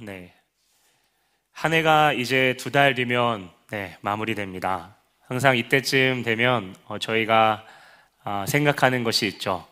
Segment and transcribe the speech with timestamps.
[0.00, 0.32] 네.
[1.52, 4.96] 한 해가 이제 두 달 뒤면 네, 마무리됩니다.
[5.26, 7.64] 항상 이때쯤 되면 어, 저희가
[8.24, 9.66] 아, 생각하는 것이 있죠.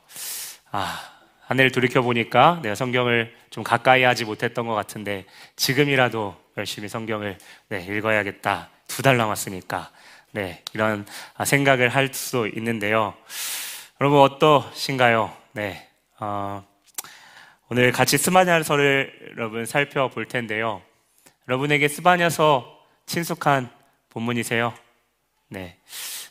[0.72, 1.00] 아,
[1.46, 7.38] 한 해를 돌이켜 보니까 내가 성경을 좀 가까이 하지 못했던 것 같은데 지금이라도 열심히 성경을
[7.68, 8.70] 네, 읽어야겠다.
[8.88, 9.90] 두 달 남았으니까
[10.32, 11.06] 네, 이런
[11.36, 13.14] 아, 생각을 할수 있는데요.
[14.00, 15.34] 여러분 어떠신가요?
[15.52, 15.88] 네,
[16.18, 16.66] 어,
[17.68, 20.82] 오늘 같이 스바냐서를 여러분 살펴볼 텐데요.
[21.48, 23.68] 여러분에게 스바냐서 친숙한
[24.10, 24.72] 본문이세요?
[25.48, 25.76] 네.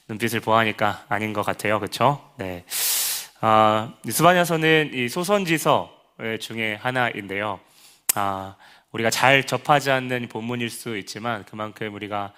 [0.07, 1.77] 눈빛을 보아하니까 아닌 것 같아요.
[1.81, 2.31] 그렇죠?
[2.37, 2.63] 네.
[3.41, 5.91] 아, 스바냐서는 이 소선지서
[6.39, 7.59] 중에 하나인데요.
[8.15, 8.55] 아,
[8.93, 12.31] 우리가 잘 접하지 않는 본문일 수 있지만 그만큼 우리가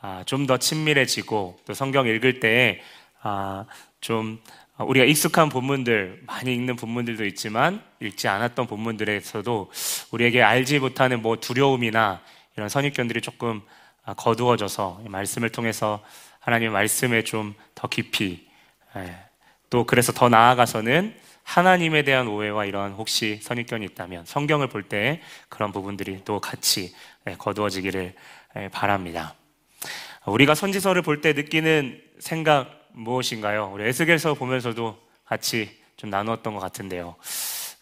[0.00, 2.80] 아, 좀 더 친밀해지고 또 성경 읽을 때에
[3.22, 3.66] 아,
[4.00, 4.50] 좀 어,
[4.84, 9.70] 우리가 익숙한 본문들, 많이 읽는 본문들도 있지만 읽지 않았던 본문들에서도
[10.10, 12.20] 우리에게 알지 못하는 뭐 두려움이나
[12.56, 13.60] 이런 선입견들이 조금
[14.04, 16.02] 아, 거두어져서 말씀을 통해서
[16.40, 18.46] 하나님의 말씀에 좀 더 깊이
[18.96, 19.16] 예,
[19.70, 21.14] 또 그래서 더 나아가서는
[21.44, 26.94] 하나님에 대한 오해와 이런 혹시 선입견이 있다면 성경을 볼 때 그런 부분들이 또 같이
[27.26, 28.14] 예, 거두어지기를
[28.56, 29.34] 예, 바랍니다.
[30.26, 33.70] 우리가 선지서를 볼 때 느끼는 생각 무엇인가요?
[33.74, 37.16] 우리 에스겔서 보면서도 같이 좀 나누었던 것 같은데요.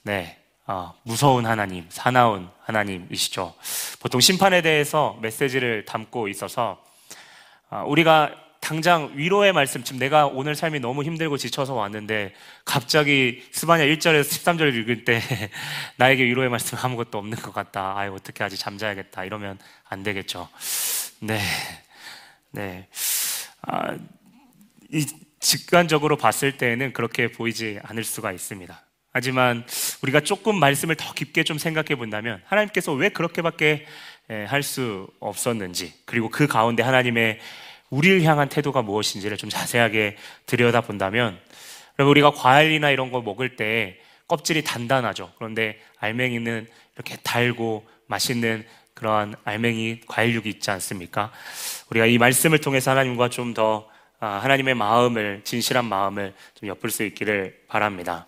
[0.03, 0.39] 네.
[0.67, 3.55] 어, 무서운 하나님, 사나운 하나님이시죠.
[4.01, 6.85] 보통 심판에 대해서 메시지를 담고 있어서
[7.71, 13.85] 어, 우리가 당장 위로의 말씀, 지금 내가 오늘 삶이 너무 힘들고 지쳐서 왔는데 갑자기 스바냐
[13.85, 15.21] 1절에서 13절 읽을 때
[15.97, 17.97] 나에게 위로의 말씀 아무것도 없는 것 같다.
[17.97, 18.59] 아유, 어떻게 하지?
[18.59, 19.25] 잠자야겠다.
[19.25, 20.49] 이러면 안 되겠죠.
[21.21, 21.41] 네.
[22.51, 22.89] 네.
[23.63, 23.97] 아,
[24.93, 25.07] 이
[25.41, 28.85] 직관적으로 봤을 때에는 그렇게 보이지 않을 수가 있습니다.
[29.13, 29.65] 하지만
[30.03, 33.87] 우리가 조금 말씀을 더 깊게 좀 생각해 본다면 하나님께서 왜 그렇게밖에
[34.47, 37.39] 할 수 없었는지 그리고 그 가운데 하나님의
[37.89, 41.41] 우리를 향한 태도가 무엇인지를 좀 자세하게 들여다 본다면
[41.99, 45.33] 여러분 우리가 과일이나 이런 거 먹을 때 껍질이 단단하죠.
[45.39, 51.33] 그런데 알맹이는 이렇게 달고 맛있는 그러한 알맹이 과일육이 있지 않습니까?
[51.89, 53.88] 우리가 이 말씀을 통해서 하나님과 좀더 아,
[54.27, 58.27] 하나님의 마음을 진실한 마음을 좀 엿볼 수 있기를 바랍니다.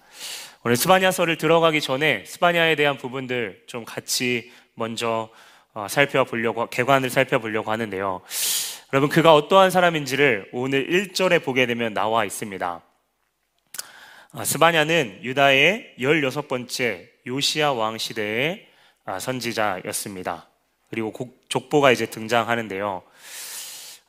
[0.62, 5.30] 오늘 스바냐서를 들어가기 전에 스바냐에 대한 부분들 좀 같이 먼저
[5.72, 8.20] 어, 살펴보려고 개관을 살펴보려고 하는데요.
[8.92, 12.82] 여러분 그가 어떠한 사람인지를 오늘 1절에 보게 되면 나와 있습니다.
[14.32, 18.66] 아, 스바냐는 유다의 16번째 요시아 왕 시대의
[19.04, 20.48] 아, 선지자였습니다.
[20.90, 21.12] 그리고
[21.48, 23.02] 족보가 이제 등장하는데요.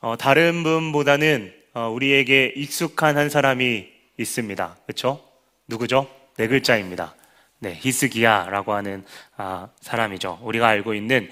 [0.02, 3.88] 어, 다른 분보다는 어, 우리에게 익숙한 한 사람이
[4.18, 4.78] 있습니다.
[4.86, 5.24] 그렇죠?
[5.68, 6.10] 누구죠?
[6.38, 7.16] 네 글자입니다.
[7.60, 9.06] 네, 히스기야라고 하는
[9.38, 10.40] 아, 사람이죠.
[10.42, 11.30] 우리가 알고 있는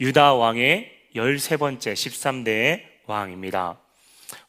[0.00, 3.78] 유다 왕의 13번째 13대의 왕입니다.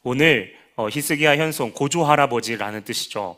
[0.02, 3.36] 오늘 어, 히스기야 현송 고조 할아버지라는 뜻이죠.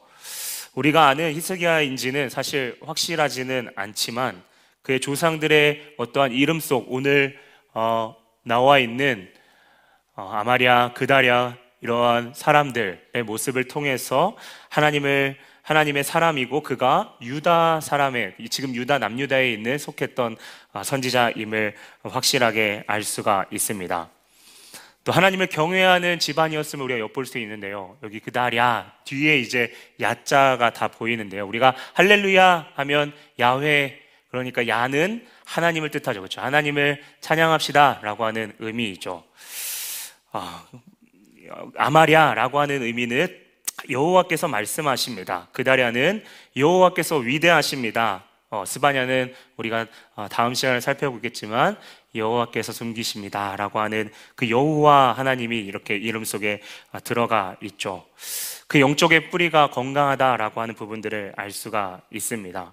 [0.74, 4.42] 우리가 아는 히스기야인지는 사실 확실하지는 않지만
[4.82, 7.38] 그의 조상들의 어떠한 이름 속 오늘
[7.72, 9.28] 어, 나와 있는
[10.14, 11.56] 어, 아마리아, 그다랴,
[11.86, 14.36] 이러한 사람들의 모습을 통해서
[14.70, 20.36] 하나님을 하나님의 사람이고 그가 유다 사람의 지금 유다 남유다에 있는 속했던
[20.72, 24.10] 아, 선지자임을 확실하게 알 수가 있습니다.
[25.04, 27.96] 또 하나님을 경외하는 집안이었음을 우리가 엿볼 수 있는데요.
[28.02, 31.46] 여기 그다랴 뒤에 이제 야자가 다 보이는데요.
[31.46, 36.20] 우리가 할렐루야 하면 야훼 그러니까 야는 하나님을 뜻하죠.
[36.20, 36.40] 그렇죠?
[36.40, 39.22] 하나님을 찬양합시다라고 하는 의미이죠.
[40.32, 40.66] 아,
[41.76, 43.28] 아마랴라고 하는 의미는
[43.90, 45.48] 여호와께서 말씀하십니다.
[45.52, 46.24] 그다랴는
[46.56, 48.24] 여호와께서 위대하십니다.
[48.48, 51.76] 어, 스바냐는 우리가 어, 다음 시간에 살펴보겠지만
[52.14, 56.62] 여호와께서 숨기십니다라고 하는 그 여호와 하나님이 이렇게 이름 속에
[56.92, 58.06] 어, 들어가 있죠.
[58.68, 62.72] 그 영적의 뿌리가 건강하다라고 하는 부분들을 알 수가 있습니다.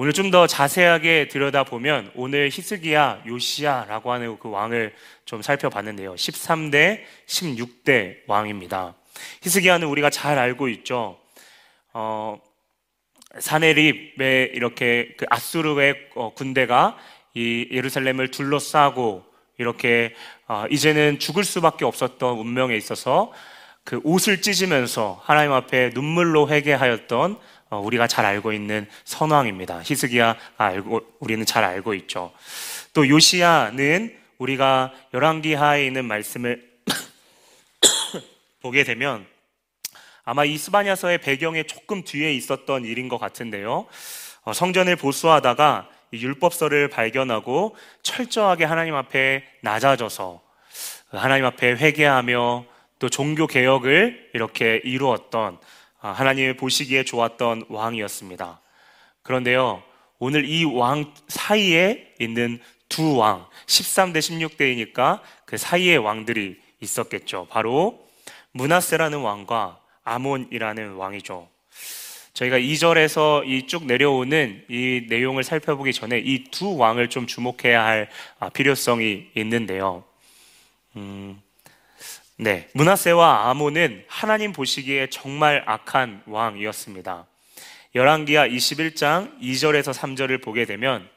[0.00, 4.94] 오늘 좀 더 자세하게 들여다보면 오늘 히스기야 요시야라고 하는 그 왕을
[5.24, 6.14] 좀 살펴봤는데요.
[6.14, 8.94] 13대, 16대 왕입니다.
[9.42, 11.18] 히스기야는 우리가 잘 알고 있죠.
[11.92, 12.40] 어,
[13.40, 16.96] 사네립에 이렇게 그 아수르의 어, 군대가
[17.34, 19.24] 이 예루살렘을 둘러싸고
[19.56, 20.14] 이렇게
[20.46, 23.32] 어, 이제는 죽을 수밖에 없었던 운명에 있어서
[23.82, 27.38] 그 옷을 찢으면서 하나님 앞에 눈물로 회개하였던 어,
[27.70, 29.82] 우리가 잘 알고 있는 선왕입니다.
[29.84, 32.32] 히스기야 알고 우리는 잘 알고 있죠.
[32.94, 36.66] 또 요시야는 우리가 열왕기하에 있는 말씀을
[38.62, 39.26] 보게 되면
[40.24, 43.86] 아마 이 스바냐서의 배경에 조금 뒤에 있었던 일인 것 같은데요.
[44.42, 50.40] 어, 성전을 보수하다가 율법서를 발견하고 철저하게 하나님 앞에 낮아져서
[51.10, 52.64] 하나님 앞에 회개하며
[52.98, 55.58] 또 종교 개혁을 이렇게 이루었던 아,
[55.98, 58.60] 하나님의 보시기에 좋았던 왕이었습니다.
[59.22, 59.82] 그런데요,
[60.18, 67.46] 오늘 이 왕 사이에 있는 두 왕, 13대 16대이니까 그 사이에 왕들이 있었겠죠.
[67.50, 68.06] 바로
[68.52, 71.48] 문하세라는 왕과 아몬이라는 왕이죠.
[72.32, 78.08] 저희가 2절에서 이 쭉 내려오는 이 내용을 살펴보기 전에 이 두 왕을 좀 주목해야 할
[78.38, 80.04] 아, 필요성이 있는데요.
[80.96, 81.40] 음,
[82.40, 82.68] 네.
[82.74, 87.26] 문하세와 아몬은 하나님 보시기에 정말 악한 왕이었습니다.
[87.96, 91.08] 열왕기하 21장 2절에서 3절을 보게 되면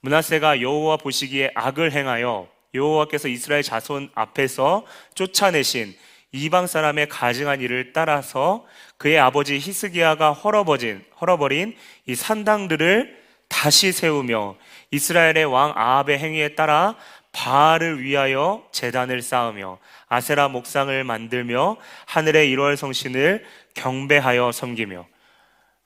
[0.00, 4.84] 문하세가 여호와 보시기에 악을 행하여 여호와께서 이스라엘 자손 앞에서
[5.14, 5.96] 쫓아내신
[6.32, 8.66] 이방 사람의 가증한 일을 따라서
[8.96, 14.56] 그의 아버지 히스기야가 헐어버진 헐어버린 이 산당들을 다시 세우며
[14.90, 16.96] 이스라엘의 왕 아합의 행위에 따라
[17.34, 19.78] 바알을 위하여 재단을 쌓으며
[20.08, 21.76] 아세라 목상을 만들며
[22.06, 23.44] 하늘의 1월 성신을
[23.74, 25.06] 경배하여 섬기며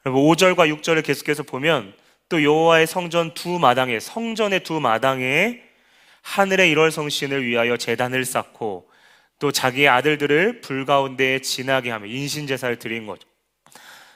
[0.04, 1.94] 5절과 6절을 계속해서 보면
[2.28, 5.62] 또 여호와의 성전 두 마당에 성전의 두 마당에
[6.22, 8.88] 하늘의 1월 성신을 위하여 재단을 쌓고
[9.38, 13.26] 또 자기의 아들들을 불 가운데에 지나게 하며 인신 제사를 드린 거죠.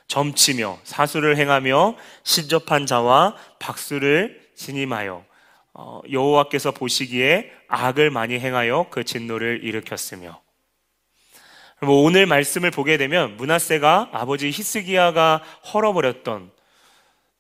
[0.07, 5.32] 점치며 사수를 행하며 신접한 자와 박수를 신임하여 어,
[5.75, 10.41] 여호와께서 보시기에 악을 많이 행하여 그 진노를 일으켰으며
[11.83, 15.43] 오늘 말씀을 보게 되면 문하세가 아버지 히스기야가
[15.73, 16.53] 헐어버렸던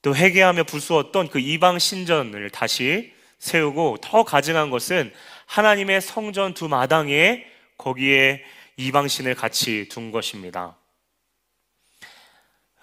[0.02, 5.12] 또 회개하며 부수었던 그 이방 신전을 다시 세우고 더 가증한 것은
[5.46, 7.44] 하나님의 성전 두 마당에
[7.76, 8.42] 거기에
[8.76, 10.76] 이방신을 같이 둔 것입니다.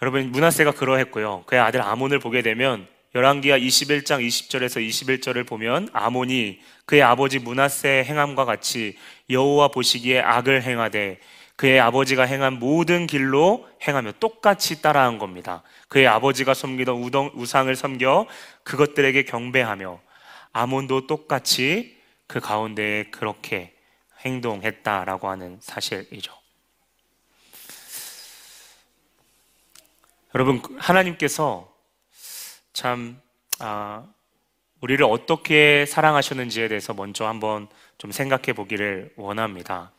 [0.01, 1.43] 여러분 문하세가 그러했고요.
[1.45, 8.45] 그의 아들 아몬을 보게 되면 열왕기하 21장 20절에서 21절을 보면 아몬이 그의 아버지 문하세 행함과
[8.45, 8.97] 같이
[9.31, 11.19] 여호와 보시기에 악을 행하되
[11.55, 15.63] 그의 아버지가 행한 모든 길로 행하며 똑같이 따라한 겁니다.
[15.87, 18.27] 그의 아버지가 섬기던 우동, 우상을 섬겨
[18.63, 19.99] 그것들에게 경배하며
[20.53, 21.97] 아몬도 똑같이
[22.27, 23.73] 그 가운데에 그렇게
[24.23, 26.31] 행동했다라고 하는 사실이죠.
[30.35, 31.78] 여러분 하나님께서
[32.73, 33.19] 참
[33.59, 34.05] 아,
[34.81, 37.67] 우리를 어떻게 사랑하셨는지에 대해서 먼저 한번
[37.97, 39.91] 좀 생각해 보기를 원합니다.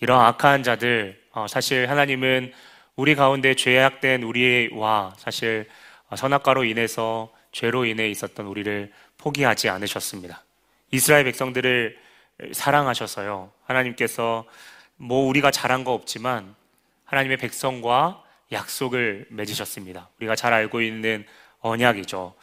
[0.00, 2.52] 이런 악한 자들 어, 사실 하나님은
[2.96, 5.68] 우리 가운데 죄악된 우리와 사실
[6.14, 10.42] 선악과로 인해서 죄로 인해 있었던 우리를 포기하지 않으셨습니다.
[10.90, 11.98] 이스라엘 백성들을
[12.52, 13.52] 사랑하셔서요.
[13.64, 14.44] 하나님께서
[14.96, 16.54] 뭐 우리가 잘한 거 없지만
[17.04, 20.08] 하나님의 백성과 약속을 맺으셨습니다.
[20.18, 21.24] 우리가 잘 알고 있는
[21.62, 22.34] 언약이죠.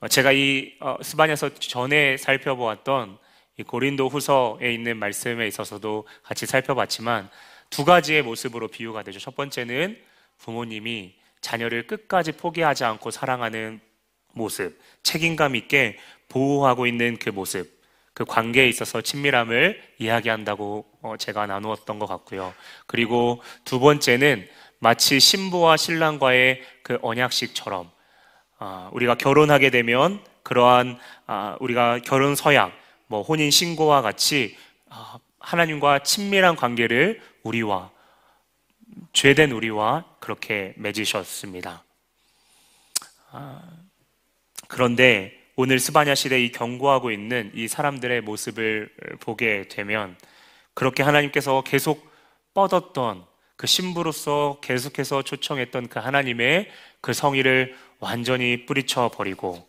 [0.00, 3.18] 어, 제가 이 어, 스바냐서 전에 살펴보았던
[3.66, 7.28] 고린도 후서에 있는 말씀에 있어서도 같이 살펴봤지만
[7.68, 9.18] 두 가지의 모습으로 비유가 되죠.
[9.18, 9.98] 첫 번째는
[10.38, 13.80] 부모님이 자녀를 끝까지 포기하지 않고 사랑하는
[14.32, 15.98] 모습, 책임감 있게
[16.28, 17.80] 보호하고 있는 그 모습,
[18.14, 22.54] 그 관계에 있어서 친밀함을 이야기한다고 어, 제가 나누었던 것 같고요.
[22.86, 24.48] 그리고 두 번째는
[24.78, 27.99] 마치 신부와 신랑과의 그 언약식처럼 아,
[28.92, 32.72] 우리가 결혼하게 되면 그러한 아, 우리가 결혼 서약,
[33.06, 34.56] 뭐 혼인 신고와 같이
[34.88, 37.90] 아, 하나님과 친밀한 관계를 우리와
[39.12, 41.84] 죄된 우리와 그렇게 맺으셨습니다.
[44.68, 50.16] 그런데 오늘 스바냐 시대 이 경고하고 있는 이 사람들의 모습을 보게 되면
[50.74, 52.10] 그렇게 하나님께서 계속
[52.54, 53.24] 뻗었던
[53.56, 56.70] 그 신부로서 계속해서 초청했던 그 하나님의
[57.00, 59.66] 그 성의를 완전히 뿌리쳐 버리고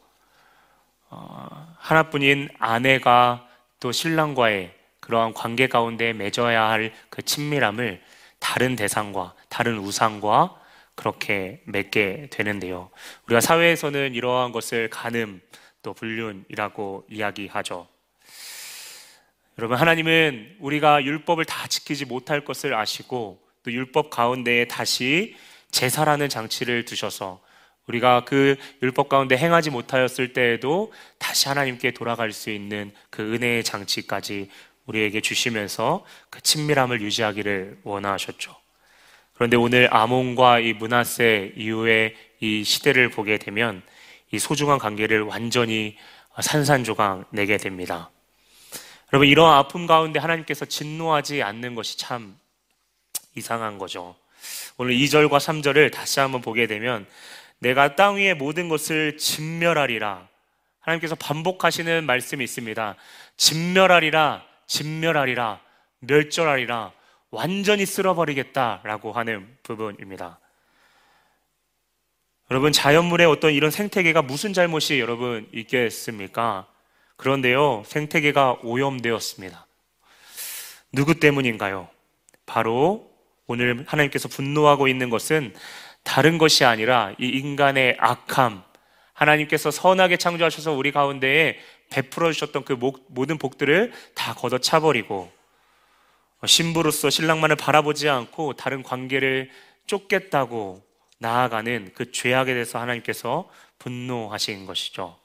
[1.09, 3.47] 어, 하나뿐인 아내가
[3.79, 8.01] 또 신랑과의 그러한 관계 가운데 맺어야 할 그 친밀함을
[8.39, 10.59] 다른 대상과 다른 우상과
[10.95, 12.89] 그렇게 맺게 되는데요.
[13.25, 15.41] 우리가 사회에서는 이러한 것을 간음
[15.83, 17.87] 또 불륜이라고 이야기하죠.
[19.59, 25.35] 여러분 하나님은 우리가 율법을 다 지키지 못할 것을 아시고 또 율법 가운데에 다시
[25.71, 27.41] 제사라는 장치를 두셔서
[27.87, 34.49] 우리가 그 율법 가운데 행하지 못하였을 때에도 다시 하나님께 돌아갈 수 있는 그 은혜의 장치까지
[34.85, 38.55] 우리에게 주시면서 그 친밀함을 유지하기를 원하셨죠.
[39.33, 43.81] 그런데 오늘 아몬과 이 문하세 이후의 이 시대를 보게 되면
[44.31, 45.97] 이 소중한 관계를 완전히
[46.39, 48.09] 산산조각 내게 됩니다.
[49.11, 52.37] 여러분, 이러한 아픔 가운데 하나님께서 진노하지 않는 것이 참
[53.35, 54.15] 이상한 거죠.
[54.77, 57.05] 오늘 2절과 3절을 다시 한번 보게 되면
[57.61, 60.27] 내가 땅 위의 모든 것을 진멸하리라
[60.79, 62.95] 하나님께서 반복하시는 말씀이 있습니다.
[63.37, 65.61] 진멸하리라, 진멸하리라,
[65.99, 66.91] 멸절하리라,
[67.29, 70.39] 완전히 쓸어버리겠다라고 하는 부분입니다.
[72.49, 76.67] 여러분, 자연물의 어떤 이런 생태계가 무슨 잘못이 여러분 있겠습니까?
[77.15, 79.67] 그런데요, 생태계가 오염되었습니다.
[80.91, 81.87] 누구 때문인가요?
[82.47, 83.09] 바로
[83.45, 85.53] 오늘 하나님께서 분노하고 있는 것은
[86.03, 88.63] 다른 것이 아니라 이 인간의 악함,
[89.13, 92.73] 하나님께서 선하게 창조하셔서 우리 가운데에 베풀어 주셨던 그
[93.07, 95.31] 모든 복들을 다 걷어차버리고
[96.45, 99.51] 신부로서 신랑만을 바라보지 않고 다른 관계를
[99.85, 100.83] 쫓겠다고
[101.19, 105.17] 나아가는 그 죄악에 대해서 하나님께서 분노하신 것이죠.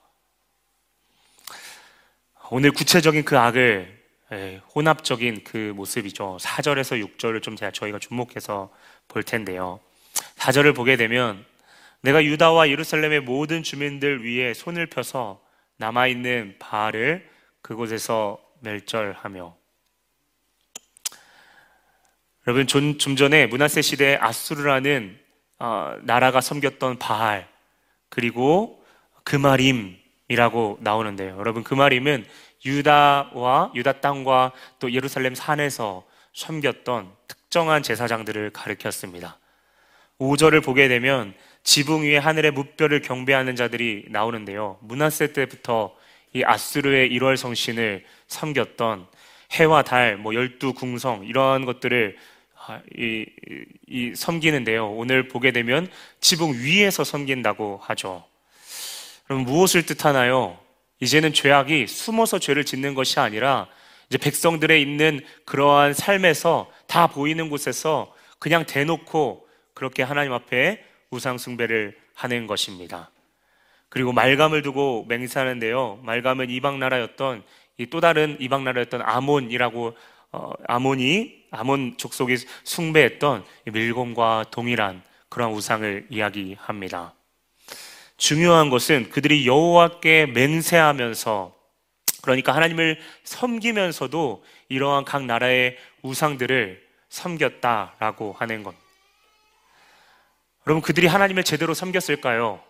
[2.51, 3.97] 오늘 구체적인 그 악을
[4.33, 6.39] 예, 혼합적인 그 모습이죠.
[6.41, 8.73] 4절에서 6절을 좀 제가 저희가 주목해서
[9.07, 9.79] 볼 텐데요.
[10.37, 11.45] 4절을 보게 되면
[12.01, 15.43] 내가 유다와 예루살렘의 모든 주민들 위에 손을 펴서
[15.79, 17.29] 남아있는 바알을
[17.63, 19.57] 그곳에서 멸절하며
[22.47, 25.19] 여러분 좀, 좀 전에 문하세 시대에 아수르라는
[25.59, 27.49] 어, 나라가 섬겼던 바알
[28.09, 28.85] 그리고
[29.25, 31.37] 그마림이라고 나오는데요.
[31.39, 32.25] 여러분 그마림은
[32.65, 39.39] 유다와 유다 땅과 또 예루살렘 산에서 섬겼던 특정한 제사장들을 가리켰습니다.
[40.19, 44.79] 5절을 보게 되면 지붕 위에 하늘의 무뼈를 경배하는 자들이 나오는데요.
[44.83, 45.95] 문하세 때부터
[46.33, 49.07] 이 아수르의 1월 성신을 섬겼던
[49.53, 52.17] 해와 달, 뭐 열두 궁성 이러한 것들을
[52.69, 53.27] 아, 이,
[53.87, 54.91] 이 섬기는데요.
[54.91, 55.89] 오늘 보게 되면
[56.21, 58.25] 지붕 위에서 섬긴다고 하죠.
[59.25, 60.59] 그럼 무엇을 뜻하나요?
[61.01, 63.69] 이제는 죄악이 숨어서 죄를 짓는 것이 아니라
[64.09, 69.46] 이제 백성들의 있는 그러한 삶에서 다 보이는 곳에서 그냥 대놓고
[69.77, 73.11] 그렇게 하나님 앞에 우상숭배를 하는 것입니다.
[73.91, 76.01] 그리고 말감을 두고 맹세하는데요.
[76.03, 77.45] 말감은 이방 나라였던
[77.79, 79.97] 이 또 다른 이방 나라였던 아몬이라고
[80.33, 87.13] 어, 아몬이 아몬 족속이 숭배했던 밀곰과 동일한 그런 우상을 이야기합니다.
[88.17, 91.55] 중요한 것은 그들이 여호와께 맹세하면서
[92.23, 98.86] 그러니까 하나님을 섬기면서도 이러한 각 나라의 우상들을 섬겼다라고 하는 것.
[100.67, 102.61] 여러분 그들이 하나님을 제대로 섬겼을까요?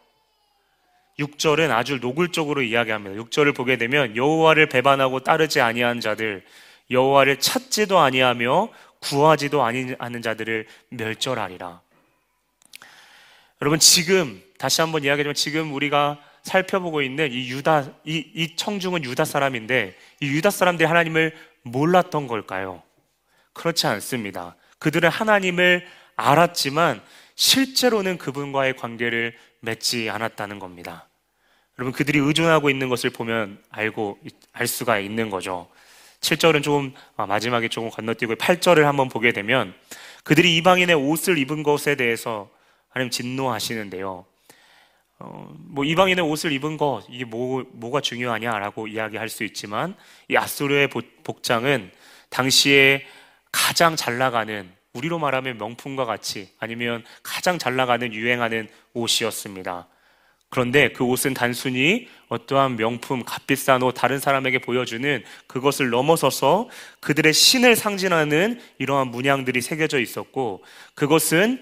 [1.18, 3.22] 6절은 아주 노골적으로 이야기합니다.
[3.22, 6.44] 6절을 보게 되면 여호와를 배반하고 따르지 아니한 자들,
[6.90, 8.68] 여호와를 찾지도 아니하며
[9.00, 11.80] 구하지도 아니하는 자들을 멸절하리라.
[13.62, 19.24] 여러분 지금 다시 한번 이야기하지만 지금 우리가 살펴보고 있는 이 유다 이, 이 청중은 유다
[19.24, 22.82] 사람인데 이 유다 사람들이 하나님을 몰랐던 걸까요?
[23.54, 24.54] 그렇지 않습니다.
[24.78, 27.00] 그들은 하나님을 알았지만
[27.36, 31.08] 실제로는 그분과의 관계를 맺지 않았다는 겁니다.
[31.78, 34.18] 여러분 그들이 의존하고 있는 것을 보면 알고
[34.52, 35.68] 알 수가 있는 거죠.
[36.20, 39.74] 7절은 조금 아, 마지막에 조금 건너뛰고 8절을 한번 보게 되면
[40.24, 42.50] 그들이 이방인의 옷을 입은 것에 대해서
[42.88, 44.24] 하나님 진노하시는데요.
[45.18, 49.94] 어, 뭐 이방인의 옷을 입은 거 이게 뭐 뭐가 중요하냐라고 이야기할 수 있지만
[50.28, 50.88] 이 아수르의
[51.24, 51.90] 복장은
[52.30, 53.04] 당시에
[53.52, 59.88] 가장 잘 나가는 우리로 말하면 명품과 같이 아니면 가장 잘 나가는 유행하는 옷이었습니다.
[60.48, 66.68] 그런데 그 옷은 단순히 어떠한 명품, 값비싼 옷, 다른 사람에게 보여주는 그것을 넘어서서
[67.00, 70.62] 그들의 신을 상징하는 이러한 문양들이 새겨져 있었고
[70.94, 71.60] 그것은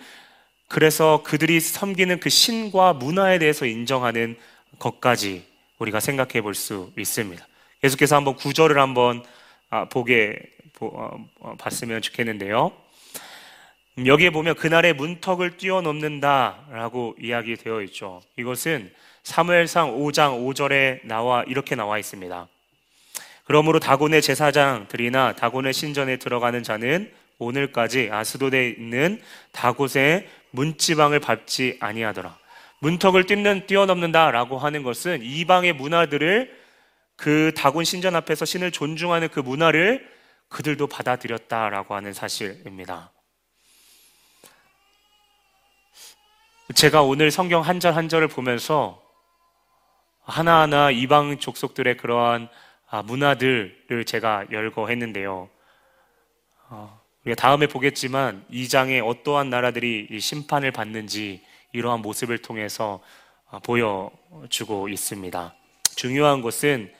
[0.69, 4.37] 그래서 그들이 섬기는 그 신과 문화에 대해서 인정하는
[4.79, 5.45] 것까지
[5.79, 7.47] 우리가 생각해 볼 수 있습니다.
[7.83, 9.25] 계속해서 한번 구절을 한번
[9.71, 10.39] 아, 보게
[10.81, 11.11] 어,
[11.41, 12.73] 어, 봤으면 좋겠는데요.
[13.99, 18.21] 음, 여기에 보면 그날의 문턱을 뛰어넘는다라고 이야기되어 있죠.
[18.37, 22.49] 이것은 사무엘상 5장 5절에 나와 이렇게 나와 있습니다.
[23.45, 29.21] 그러므로 다곤의 제사장들이나 다곤의 신전에 들어가는 자는 오늘까지 아스도에 있는
[29.53, 32.37] 다곳의 문지방을 밟지 아니하더라.
[32.81, 36.65] 문턱을 뛰는 뛰어넘는다라고 하는 것은 이방의 문화들을
[37.17, 40.07] 그 다곤 신전 앞에서 신을 존중하는 그 문화를
[40.49, 43.14] 그들도 받아들였다라고 하는 사실입니다.
[46.73, 49.03] 제가 오늘 성경 한 절 한 절을 보면서
[50.23, 52.49] 하나하나 이방 족속들의 그러한
[52.89, 55.49] 아, 문화들을 제가 열거했는데요.
[56.71, 61.43] 어, 우리가 다음에 보겠지만 이 장에 어떠한 나라들이 심판을 받는지
[61.73, 63.01] 이러한 모습을 통해서
[63.51, 65.55] 어, 보여주고 있습니다.
[65.97, 66.91] 중요한 것은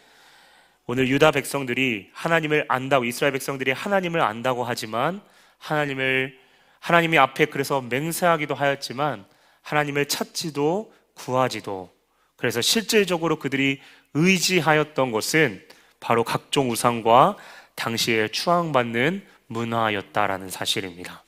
[0.87, 5.23] 오늘 유다 백성들이 하나님을 안다고 이스라엘 백성들이 하나님을 안다고 하지만
[5.59, 6.39] 하나님을
[6.81, 9.25] 하나님이 앞에 그래서 맹세하기도 하였지만
[9.65, 11.93] 하나님을 찾지도 구하지도
[12.37, 13.81] 그래서 실질적으로 그들이
[14.13, 15.67] 의지하였던 것은
[15.99, 17.37] 바로 각종 우상과
[17.75, 21.25] 당시에 추앙받는 문화였다라는 사실입니다.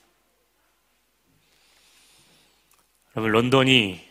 [3.17, 4.07] 여러분, 런던이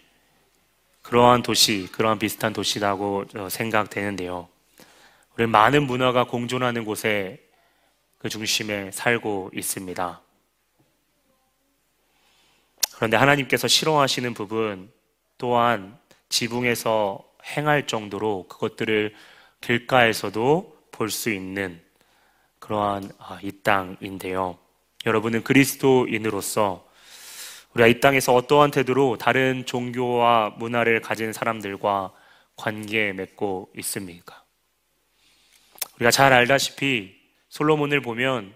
[1.03, 4.50] 그러한 도시, 그러한 비슷한 도시라고 생각되는데요.
[5.38, 7.39] 우리 많은 문화가 공존하는 곳에
[8.17, 10.25] 그 중심에 살고 있습니다.
[12.96, 14.90] 그런데 하나님께서 싫어하시는 부분
[15.38, 15.98] 또한
[16.30, 19.14] 지붕에서 행할 정도로 그것들을
[19.60, 21.82] 길가에서도 볼 수 있는
[22.60, 24.58] 그러한 아, 이 땅인데요.
[25.06, 26.88] 여러분은 그리스도인으로서
[27.74, 32.14] 우리가 이 땅에서 어떠한 태도로 다른 종교와 문화를 가진 사람들과
[32.56, 34.42] 관계 맺고 있습니까?
[35.98, 37.14] 우리가 잘 알다시피
[37.50, 38.56] 솔로몬을 보면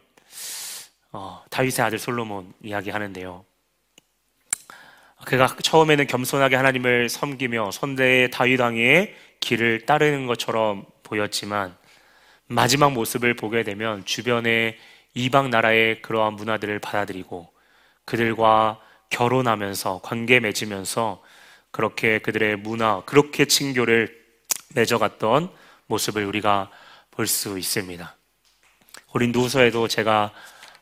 [1.12, 3.49] 어, 다윗의 아들 솔로몬 이야기하는데요.
[5.26, 11.76] 그가 처음에는 겸손하게 하나님을 섬기며 선대의 다윗 왕의 길을 따르는 것처럼 보였지만
[12.48, 14.78] 마지막 모습을 보게 되면 주변의
[15.14, 17.52] 이방 나라의 그러한 문화들을 받아들이고
[18.06, 21.22] 그들과 결혼하면서 관계 맺으면서
[21.72, 24.18] 그렇게 그들의 문화, 그렇게 친교를
[24.76, 25.52] 맺어갔던
[25.88, 26.70] 모습을 우리가
[27.12, 28.16] 볼 수 있습니다.
[29.08, 30.32] 고린도후서에도 제가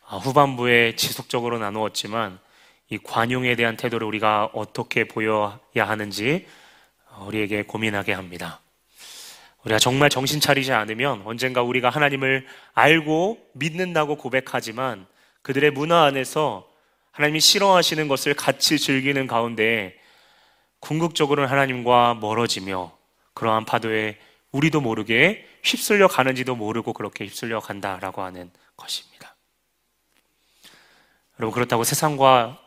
[0.01, 2.39] 후반부에 지속적으로 나누었지만
[2.89, 6.47] 이 관용에 대한 태도를 우리가 어떻게 보여야 하는지
[7.25, 8.61] 우리에게 고민하게 합니다.
[9.63, 15.05] 우리가 정말 정신 차리지 않으면 언젠가 우리가 하나님을 알고 믿는다고 고백하지만
[15.41, 16.69] 그들의 문화 안에서
[17.11, 19.97] 하나님이 싫어하시는 것을 같이 즐기는 가운데
[20.79, 22.95] 궁극적으로는 하나님과 멀어지며
[23.33, 24.17] 그러한 파도에
[24.51, 29.35] 우리도 모르게 휩쓸려 가는지도 모르고 그렇게 휩쓸려 간다라고 하는 것입니다.
[31.39, 32.66] 여러분 그렇다고 세상과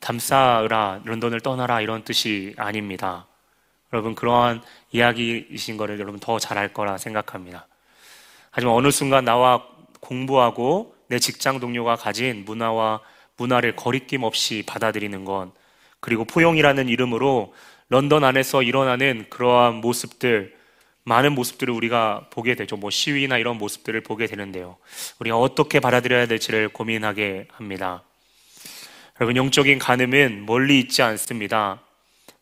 [0.00, 3.26] 담쌓으라 런던을 떠나라 이런 뜻이 아닙니다.
[3.92, 4.62] 여러분 그러한
[4.92, 7.66] 이야기이신 거를 여러분 더 잘할 거라 생각합니다.
[8.50, 9.66] 하지만 어느 순간 나와
[10.00, 13.00] 공부하고 내 직장 동료가 가진 문화와
[13.36, 15.52] 문화를 거리낌 없이 받아들이는 건
[16.00, 17.54] 그리고 포용이라는 이름으로
[17.88, 20.56] 런던 안에서 일어나는 그러한 모습들
[21.04, 22.76] 많은 모습들을 우리가 보게 되죠.
[22.76, 24.76] 뭐 시위나 이런 모습들을 보게 되는데요.
[25.20, 28.02] 우리가 어떻게 받아들여야 될지를 고민하게 합니다.
[29.20, 31.80] 여러분, 영적인 가늠은 멀리 있지 않습니다.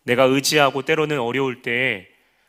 [0.04, 2.06] 내가 의지하고 때로는 어려울 때에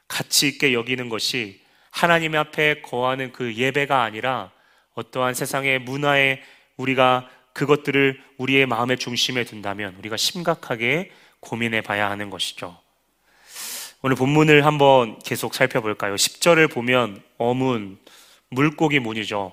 [0.08, 1.60] 가치 있게 여기는 것이
[1.92, 4.52] 하나님 앞에 거하는 그 예배가 아니라
[4.94, 6.42] 어떠한 세상의 문화에
[6.78, 12.80] 우리가 그것들을 우리의 마음의 중심에 둔다면 우리가 심각하게 고민해 봐야 하는 것이죠.
[14.02, 16.16] 오늘 본문을 한번 계속 살펴볼까요?
[16.16, 18.00] 10절을 보면 어문,
[18.50, 19.52] 물고기 문이죠.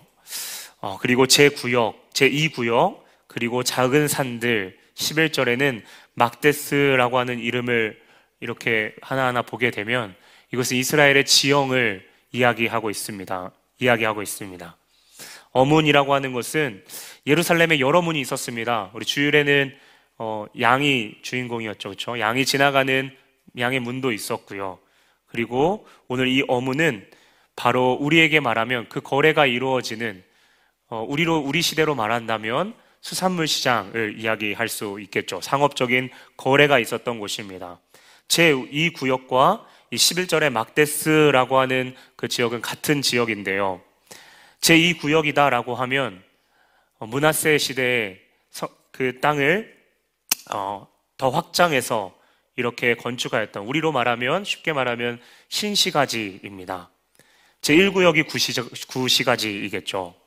[0.80, 2.99] 어, 그리고 제9역, 제2구역,
[3.30, 5.82] 그리고 작은 산들, 11절에는
[6.14, 7.96] 막데스라고 하는 이름을
[8.40, 10.16] 이렇게 하나하나 보게 되면
[10.52, 13.52] 이것은 이스라엘의 지형을 이야기하고 있습니다.
[13.78, 14.76] 이야기하고 있습니다.
[15.52, 16.84] 어문이라고 하는 것은
[17.24, 18.90] 예루살렘에 여러 문이 있었습니다.
[18.94, 19.76] 우리 주일에는
[20.18, 21.90] 어, 양이 주인공이었죠.
[21.90, 22.18] 그렇죠?
[22.18, 23.16] 양이 지나가는
[23.56, 24.80] 양의 문도 있었고요.
[25.26, 27.08] 그리고 오늘 이 어문은
[27.54, 30.24] 바로 우리에게 말하면 그 거래가 이루어지는
[30.88, 35.40] 어, 우리로 우리 시대로 말한다면 수산물 시장을 이야기할 수 있겠죠.
[35.40, 37.80] 상업적인 거래가 있었던 곳입니다.
[38.28, 43.82] 제이 구역과 이 11절의 막데스라고 하는 그 지역은 같은 지역인데요.
[44.60, 46.22] 제이 구역이다라고 하면
[46.98, 48.20] 어, 문하세 시대에
[48.92, 49.74] 그 땅을
[50.52, 50.86] 어,
[51.16, 52.14] 더 확장해서
[52.56, 56.90] 이렇게 건축하였던 우리로 말하면 쉽게 말하면 신시가지입니다.
[57.62, 58.26] 제1구역이
[58.88, 60.19] 구시가지이겠죠.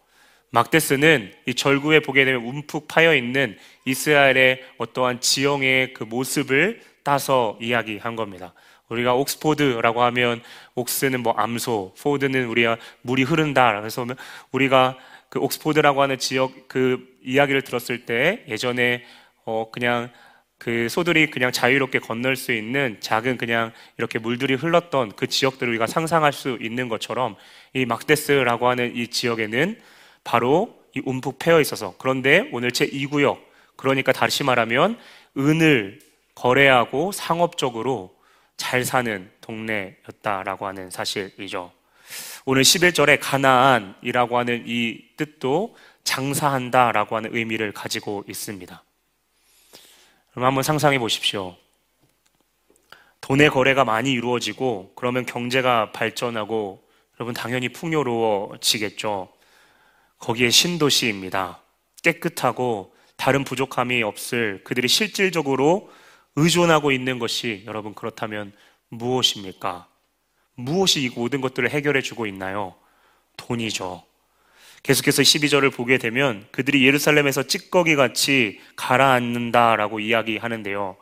[0.54, 8.16] 막데스는 이 절구에 보게 되면 움푹 파여 있는 이스라엘의 어떠한 지형의 그 모습을 따서 이야기한
[8.16, 8.54] 겁니다.
[8.88, 10.44] 우리가 옥스포드라고 하면
[10.76, 13.80] 옥스는 뭐 암소, 포드는 우리가 물이 흐른다.
[13.80, 14.06] 그래서
[14.52, 14.96] 우리가
[15.30, 19.04] 그 옥스포드라고 하는 지역 그 이야기를 들었을 때 예전에
[19.46, 20.12] 어 그냥
[20.60, 25.88] 그 소들이 그냥 자유롭게 건널 수 있는 작은 그냥 이렇게 물들이 흘렀던 그 지역들을 우리가
[25.88, 27.38] 상상할 수 있는 것처럼
[27.74, 29.78] 이 막데스라고 하는 이 지역에는
[30.24, 33.40] 바로 이 움푹 패여 있어서 그런데 오늘 제 2구역
[33.76, 34.98] 그러니까 다시 말하면
[35.38, 36.00] 은을
[36.36, 38.16] 거래하고 상업적으로
[38.58, 41.72] 잘 사는 동네였다라고 하는 사실이죠.
[42.46, 48.84] 오늘 11절에 가나안이라고 하는 이 뜻도 장사한다라고 하는 의미를 가지고 있습니다.
[50.32, 51.56] 그럼 한번 상상해 보십시오.
[53.22, 56.84] 돈의 거래가 많이 이루어지고 그러면 경제가 발전하고
[57.18, 59.30] 여러분 당연히 풍요로워지겠죠.
[60.24, 61.60] 거기에 신도시입니다.
[62.02, 65.92] 깨끗하고 다른 부족함이 없을 그들이 실질적으로
[66.38, 68.54] 의존하고 있는 것이 여러분 그렇다면
[68.88, 69.86] 무엇입니까?
[70.56, 72.74] 무엇이 이 모든 것들을 해결해 주고 있나요?
[73.36, 74.02] 돈이죠.
[74.84, 80.96] 계속해서 12절을 보게 되면 그들이 예루살렘에서 찌꺼기 같이 가라앉는다라고 이야기하는데요.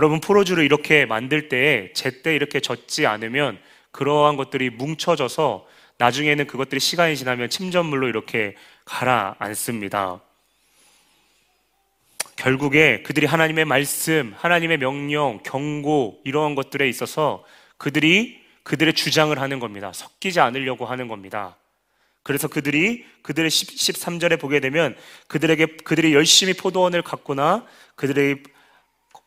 [0.00, 3.60] 여러분 포로주를 이렇게 만들 때에 제때 이렇게 젖지 않으면
[3.92, 5.68] 그러한 것들이 뭉쳐져서
[6.00, 10.22] 나중에는 그것들이 시간이 지나면 침전물로 이렇게 가라앉습니다.
[12.36, 17.44] 결국에 그들이 하나님의 말씀, 하나님의 명령, 경고 이러한 것들에 있어서
[17.76, 19.92] 그들이 그들의 주장을 하는 겁니다.
[19.92, 21.56] 섞이지 않으려고 하는 겁니다.
[22.22, 24.96] 그래서 그들이 그들의 13절에 보게 되면
[25.28, 28.42] 그들에게 그들이 열심히 포도원을 갖거나 그들의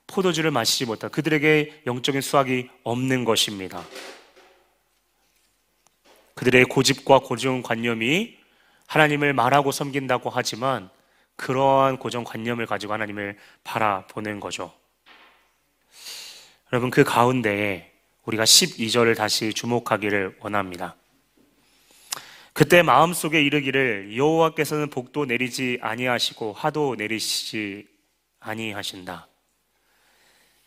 [0.08, 3.86] 포도주를 마시지 못한 그들에게 영적인 수확이 없는 것입니다.
[6.36, 8.38] 그들의 고집과 고정관념이
[8.88, 10.90] 하나님을 말하고 섬긴다고 하지만
[11.36, 14.74] 그러한 고정관념을 가지고 하나님을 바라보는 거죠.
[16.72, 17.92] 여러분, 그 가운데에
[18.26, 20.96] 우리가 12절을 다시 주목하기를 원합니다.
[22.54, 27.88] 그때 마음속에 이르기를 여호와께서는 복도 내리지 아니하시고 하도 내리시지
[28.40, 29.28] 아니하신다.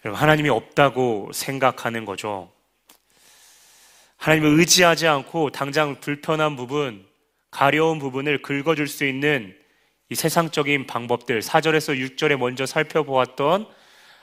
[0.04, 2.52] 여러분, 하나님이 없다고 생각하는 거죠.
[4.16, 7.06] 하나님을 의지하지 않고 당장 불편한 부분,
[7.50, 9.56] 가려운 부분을 긁어줄 수 있는
[10.08, 13.66] 이 세상적인 방법들, 4절에서 6절에 먼저 살펴보았던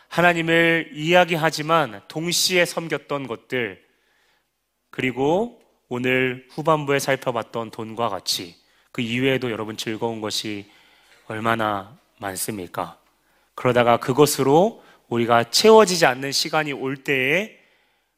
[0.10, 3.82] 하나님을 이야기하지만 동시에 섬겼던 것들,
[4.90, 8.56] 그리고 오늘 후반부에 살펴봤던 돈과 같이
[8.92, 10.70] 그 이외에도 여러분 즐거운 것이
[11.28, 13.00] 얼마나 많습니까?
[13.56, 17.63] 그러다가 그것으로 우리가 채워지지 않는 시간이 올 때에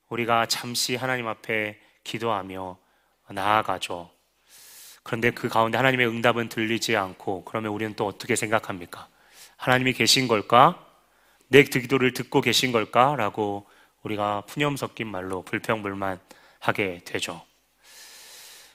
[0.10, 2.78] 우리가 잠시 하나님 앞에 기도하며
[3.30, 4.10] 나아가죠.
[5.04, 9.08] 그런데 그 가운데 하나님의 응답은 들리지 않고 그러면 우리는 또 어떻게 생각합니까?
[9.58, 10.84] 하나님이 계신 걸까?
[11.48, 13.15] 내 기도를 듣고 계신 걸까?
[13.15, 13.68] 라고
[14.04, 17.41] 우리가 푸념 섞인 말로 불평불만하게 되죠.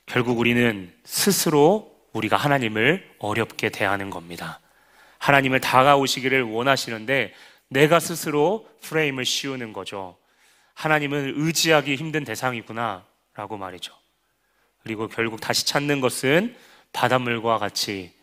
[0.06, 4.60] 결국 우리는 스스로 우리가 하나님을 어렵게 대하는 겁니다.
[5.18, 7.32] 하나님을 다가오시기를 원하시는데
[7.68, 10.16] 내가 스스로 프레임을 씌우는 거죠.
[10.80, 13.92] 하나님은 의지하기 힘든 대상이구나 라고 말이죠.
[14.82, 16.56] 그리고 결국 다시 찾는 것은
[16.94, 18.14] 바닷물과 같이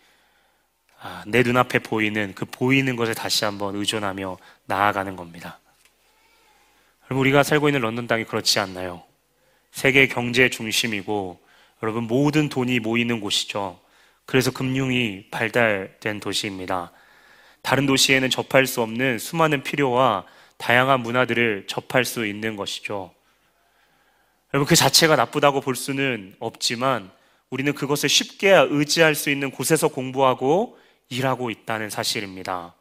[1.00, 5.60] 아, 내 눈앞에 보이는 그 보이는 것에 다시 한번 의존하며 나아가는 겁니다.
[7.06, 9.04] 그럼 우리가 살고 있는 런던 땅이 그렇지 않나요?
[9.70, 11.40] 세계 경제 중심이고
[11.84, 13.80] 여러분 모든 돈이 모이는 곳이죠.
[14.26, 16.92] 그래서 금융이 발달된 도시입니다.
[17.62, 20.26] 다른 도시에는 접할 수 없는 수많은 필요와
[20.58, 23.14] 다양한 문화들을 접할 수 있는 것이죠.
[24.54, 27.12] 여러분, 그 자체가 나쁘다고 볼 수는 없지만
[27.50, 30.78] 우리는 그것을 쉽게 의지할 수 있는 곳에서 공부하고
[31.10, 32.74] 일하고 있다는 사실입니다.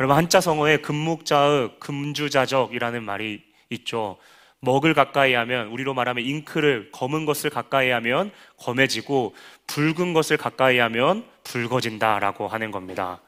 [0.00, 4.18] 여러분, 한자 성어에 금묵자의 금주자적이라는 말이 있죠.
[4.60, 9.34] 먹을 가까이 하면 우리로 말하면 잉크를 검은 것을 가까이 하면 검해지고
[9.66, 13.20] 붉은 것을 가까이 하면 붉어진다라고 하는 겁니다.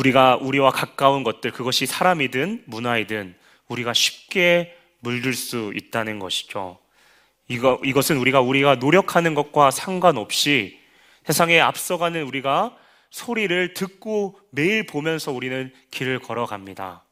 [0.00, 3.34] 우리가 우리와 가까운 것들 그것이 사람이든 문화이든
[3.68, 6.78] 우리가 쉽게 물들 수 있다는 것이죠.
[7.48, 10.80] 이거 이것은 우리가 우리가 노력하는 것과 상관없이
[11.26, 12.76] 세상에 앞서가는 우리가
[13.10, 17.04] 소리를 듣고 매일 보면서 우리는 길을 걸어갑니다.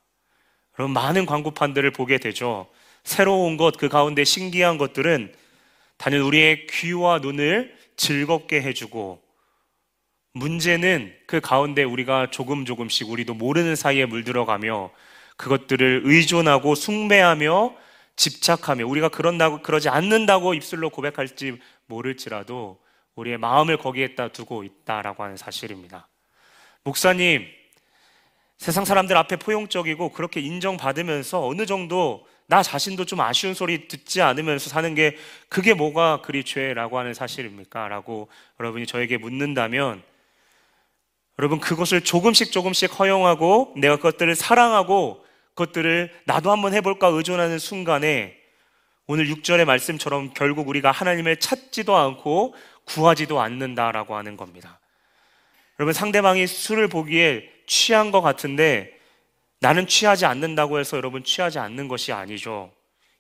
[0.72, 2.68] 그럼 많은 광고판들을 보게 되죠.
[3.05, 5.35] 새로운 것, 그 가운데 신기한 것들은
[5.98, 9.20] 단연 우리의 귀와 눈을 즐겁게 해주고
[10.38, 14.90] 문제는 그 가운데 우리가 조금 조금씩 우리도 모르는 사이에 물들어가며
[15.37, 17.74] 그것들을 의존하고 숭배하며
[18.16, 22.81] 집착하며 우리가 그런다고 그러지 않는다고 입술로 고백할지 모를지라도
[23.14, 26.09] 우리의 마음을 거기에다 두고 있다라고 하는 사실입니다.
[26.85, 27.46] 목사님,
[28.59, 34.70] 세상 사람들 앞에 포용적이고 그렇게 인정받으면서 어느 정도 나 자신도 좀 아쉬운 소리 듣지 않으면서
[34.70, 35.16] 사는 게
[35.48, 37.88] 그게 뭐가 그리 죄라고 하는 사실입니까?
[37.88, 40.03] 라고 여러분이 저에게 묻는다면
[41.38, 45.24] 여러분 그것을 조금씩 조금씩 허용하고 내가 그것들을 사랑하고
[45.55, 48.37] 그것들을 나도 한번 해볼까 의존하는 순간에
[49.07, 54.81] 오늘 6절의 말씀처럼 결국 우리가 하나님을 찾지도 않고 구하지도 않는다라고 하는 겁니다.
[55.79, 58.92] 여러분 상대방이 술을 보기에 취한 것 같은데
[59.61, 62.72] 나는 취하지 않는다고 해서 여러분 취하지 않는 것이 아니죠.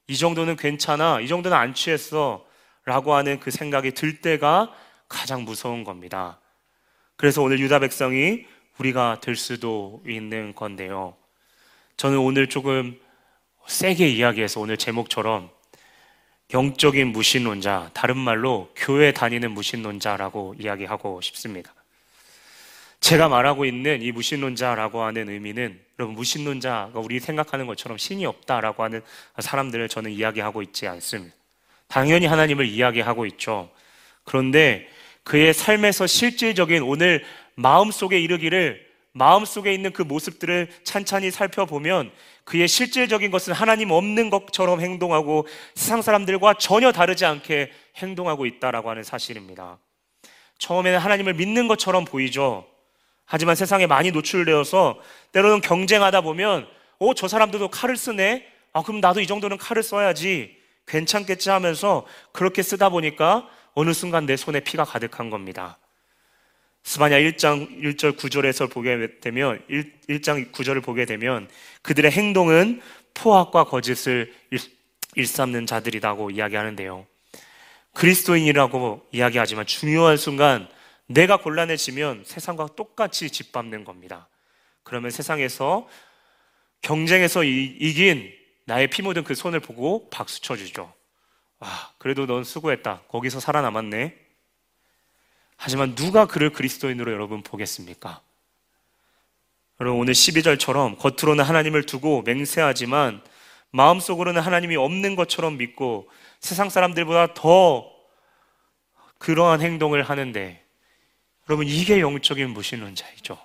[0.08, 1.20] 이 정도는 괜찮아.
[1.20, 2.44] 이 정도는 안 취했어.
[2.84, 4.72] 라고 하는 그 생각이 들 때가
[5.08, 6.40] 가장 무서운 겁니다.
[7.18, 8.46] 그래서 오늘 유다 백성이
[8.78, 11.16] 우리가 될 수도 있는 건데요.
[11.96, 12.96] 저는 오늘 조금
[13.66, 15.50] 세게 이야기해서 오늘 제목처럼
[16.54, 21.74] 영적인 무신론자, 다른 말로 교회 다니는 무신론자라고 이야기하고 싶습니다.
[23.00, 29.02] 제가 말하고 있는 이 무신론자라고 하는 의미는 여러분 무신론자가 우리 생각하는 것처럼 신이 없다라고 하는
[29.40, 31.34] 사람들을 저는 이야기하고 있지 않습니다.
[31.88, 33.70] 당연히 하나님을 이야기하고 있죠.
[34.22, 34.88] 그런데
[35.24, 42.12] 그의 삶에서 실질적인 오늘 마음속에 이르기를 마음속에 있는 그 모습들을 찬찬히 살펴보면
[42.44, 49.02] 그의 실질적인 것은 하나님 없는 것처럼 행동하고 세상 사람들과 전혀 다르지 않게 행동하고 있다라고 하는
[49.02, 49.78] 사실입니다.
[50.58, 52.66] 처음에는 하나님을 믿는 것처럼 보이죠.
[53.24, 54.98] 하지만 세상에 많이 노출되어서
[55.32, 56.66] 때로는 경쟁하다 보면
[56.98, 58.46] 어, 저 사람들도 칼을 쓰네?
[58.72, 60.56] 아, 그럼 나도 이 정도는 칼을 써야지.
[60.86, 63.46] 괜찮겠지 하면서 그렇게 쓰다 보니까
[63.78, 65.78] 어느 순간 내 손에 피가 가득한 겁니다.
[66.82, 71.48] 스바냐 1장 1절 9절에서 보게 되면 1, 장 9절을 보게 되면
[71.82, 72.80] 그들의 행동은
[73.14, 74.34] 포악과 거짓을
[75.14, 77.06] 일, 삼는 자들이라고 이야기하는데요.
[77.94, 80.68] 그리스도인이라고 이야기하지만 중요한 순간
[81.06, 84.26] 내가 곤란해지면 세상과 똑같이 짓밟는 겁니다.
[84.82, 85.88] 그러면 세상에서
[86.82, 88.28] 경쟁에서 이, 긴
[88.64, 90.97] 나의 피 묻은 그 손을 보고 박수 쳐주죠.
[91.60, 93.02] 아, 그래도 넌 수고했다.
[93.08, 94.16] 거기서 살아남았네.
[95.56, 98.20] 하지만 누가 그를 그리스도인으로 여러분 보겠습니까?
[99.80, 103.22] 여러분 오늘 12절처럼 겉으로는 하나님을 두고 맹세하지만
[103.70, 106.08] 마음속으로는 하나님이 없는 것처럼 믿고
[106.40, 107.90] 세상 사람들보다 더
[109.18, 110.64] 그러한 행동을 하는데
[111.48, 113.38] 여러분 이게 영적인 무신론자이죠.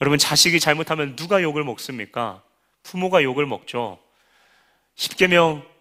[0.00, 2.42] 여러분 자식이 잘못하면 누가 욕을 먹습니까?
[2.82, 3.98] 부모가 욕을 먹죠.
[4.96, 5.73] 10계명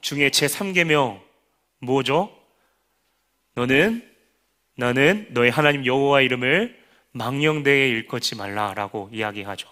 [0.00, 1.20] 중에 제 3계명
[1.80, 2.34] 뭐죠?
[3.54, 4.08] 너는
[4.76, 6.78] 나는 너의 하나님 여호와 이름을
[7.12, 9.68] 망령되게 일컫지 말라라고 이야기하죠.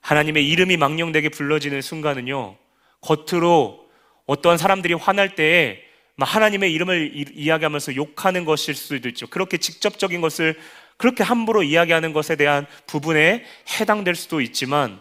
[0.00, 2.56] 하나님의 이름이 망령되게 불러지는 순간은요.
[3.00, 3.88] 겉으로
[4.26, 5.82] 어떠한 사람들이 화날 때에
[6.18, 9.26] 하나님의 이름을 이야기하면서 욕하는 것일 수도 있죠.
[9.26, 10.58] 그렇게 직접적인 것을
[10.96, 13.44] 그렇게 함부로 이야기하는 것에 대한 부분에
[13.80, 15.00] 해당될 수도 있지만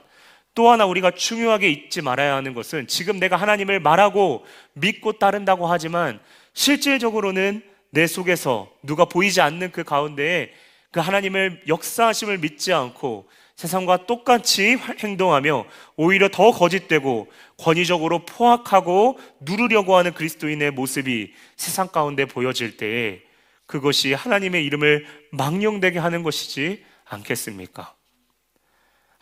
[0.56, 6.20] 또 하나 우리가 중요하게 잊지 말아야 하는 것은 지금 내가 하나님을 말하고 믿고 따른다고 하지만
[6.54, 10.52] 실질적으로는 내 속에서 누가 보이지 않는 그 가운데에
[10.92, 20.14] 그 하나님을 역사하심을 믿지 않고 세상과 똑같이 행동하며 오히려 더 거짓되고 권위적으로 포악하고 누르려고 하는
[20.14, 23.22] 그리스도인의 모습이 세상 가운데 보여질 때에
[23.66, 27.96] 그것이 하나님의 이름을 망령되게 하는 것이지 않겠습니까?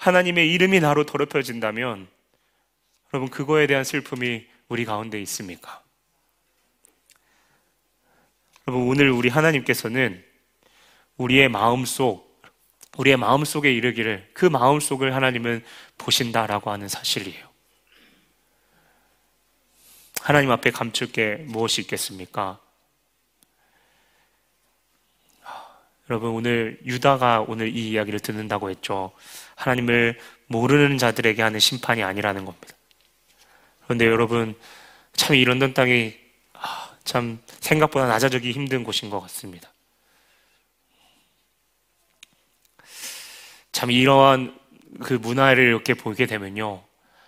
[0.01, 2.07] 하나님의 이름이 나로 더럽혀진다면
[3.13, 5.83] 여러분 그거에 대한 슬픔이 우리 가운데 있습니까?
[8.67, 10.23] 여러분 오늘 우리 하나님께서는
[11.17, 12.31] 우리의 마음속
[12.97, 15.63] 우리의 마음속에 이르기를 그 마음속을 하나님은
[15.99, 17.47] 보신다라고 하는 사실이에요.
[20.19, 22.59] 하나님 앞에 감출 게 무엇이 있겠습니까?
[26.11, 29.13] 여러분 오늘 유다가 오늘 이 이야기를 듣는다고 했죠.
[29.55, 32.75] 하나님을 모르는 자들에게 하는 심판이 아니라는 겁니다.
[33.85, 34.53] 그런데 여러분
[35.13, 36.13] 참 이 런던 땅이
[36.51, 39.71] 아, 참 생각보다 낮아지기 힘든 곳인 것 같습니다.
[43.71, 44.59] 참 이러한
[44.99, 46.83] 그 문화를 이렇게 보게 되면요.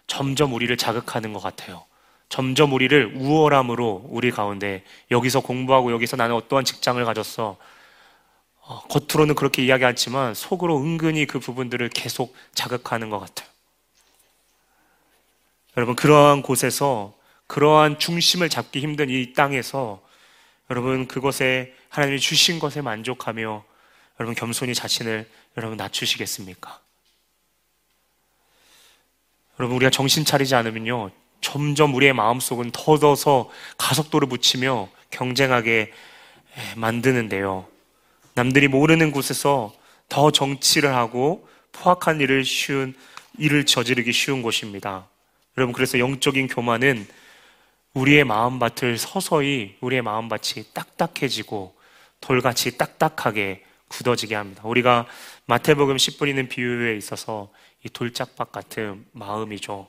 [0.08, 1.86] 점점 우리를 자극하는 것 같아요.
[2.28, 7.58] 점점 우리를 우월함으로 우리 가운데 여기서 공부하고 여기서 나는 어떠한 직장을 가졌어.
[8.66, 13.50] 어, 겉으로는 그렇게 이야기하지만 속으로 은근히 그 부분들을 계속 자극하는 것 같아요.
[15.76, 17.14] 여러분, 그러한 곳에서,
[17.48, 20.02] 그러한 중심을 잡기 힘든 이 땅에서
[20.70, 23.66] 여러분, 그것에 하나님이 주신 것에 만족하며
[24.20, 26.80] 여러분, 겸손히 자신을 여러분 낮추시겠습니까?
[29.60, 31.12] 여러분, 우리가 정신 차리지 않으면요.
[31.42, 35.92] 점점 우리의 마음속은 더더서 가속도를 붙이며 경쟁하게
[36.78, 37.73] 만드는데요.
[38.36, 39.74] 남들이 모르는 곳에서
[40.10, 42.94] 더 정치를 하고 포악한 일을 쉬운
[43.38, 45.08] 일을 저지르기 쉬운 곳입니다.
[45.58, 47.08] 여러분 그래서 영적인 교만은
[47.94, 51.76] 우리의 마음밭을 서서히 우리의 마음밭이 딱딱해지고
[52.22, 54.64] 돌같이 딱딱하게 굳어지게 합니다.
[54.66, 55.06] 우리가
[55.46, 57.52] 마태복음 10분이는 비유에 있어서
[57.84, 59.88] 이 돌짝밭 같은 마음이죠.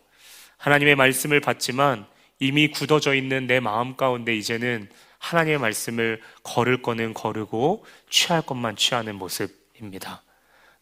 [0.59, 2.07] 하나님의 말씀을 받지만
[2.41, 4.89] 이미 굳어져 있는 내 마음 가운데 이제는
[5.25, 10.23] 하나님의 말씀을 걸을 거는 거르고 취할 것만 취하는 모습입니다.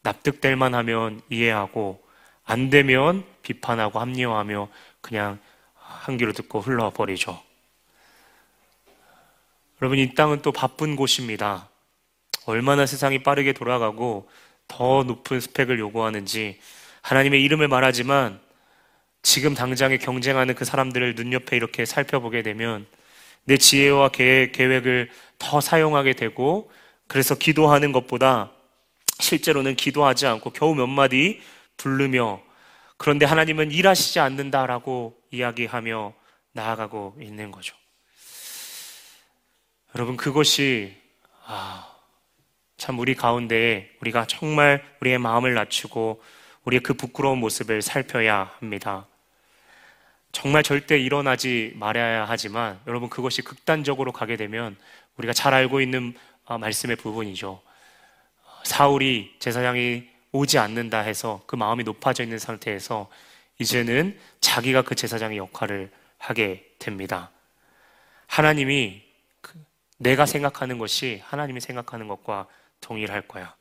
[0.03, 2.03] 납득될 만하면 이해하고
[2.45, 4.69] 안 되면 비판하고 합리화하며
[5.01, 5.39] 그냥
[5.75, 7.41] 한 귀로 듣고 흘러버리죠.
[9.81, 11.69] 여러분 이 땅은 또 바쁜 곳입니다.
[12.47, 14.29] 얼마나 세상이 빠르게 돌아가고
[14.67, 16.59] 더 높은 스펙을 요구하는지
[17.03, 18.41] 하나님의 이름을 말하지만
[19.23, 22.87] 지금 당장에 경쟁하는 그 사람들을 눈 옆에 이렇게 살펴보게 되면
[23.45, 25.09] 내 지혜와 계획, 을
[25.43, 26.71] 더 사용하게 되고
[27.09, 28.53] 그래서 기도하는 것보다
[29.19, 31.43] 실제로는 기도하지 않고 겨우 몇 마디
[31.77, 32.41] 부르며
[32.97, 36.15] 그런데 하나님은 일하시지 않는다라고 이야기하며
[36.53, 37.75] 나아가고 있는 거죠.
[39.95, 40.97] 여러분, 그것이,
[41.45, 41.89] 아,
[42.77, 46.23] 참 우리 가운데 우리가 정말 우리의 마음을 낮추고
[46.65, 49.09] 우리의 그 부끄러운 모습을 살펴야 합니다.
[50.33, 54.77] 정말 절대 일어나지 말아야 하지만 여러분 그것이 극단적으로 가게 되면
[55.19, 56.15] 우리가 잘 알고 있는
[56.47, 57.61] 어, 말씀의 부분이죠.
[58.65, 63.11] 사울이 제사장이 오지 않는다 해서 그 마음이 높아져 있는 상태에서
[63.59, 67.31] 이제는 자기가 그 제사장의 역할을 하게 됩니다.
[68.27, 69.03] 하나님이
[69.43, 69.63] 그
[69.99, 72.49] 내가 생각하는 것이 하나님이 생각하는 것과
[72.81, 73.55] 동일할 거야.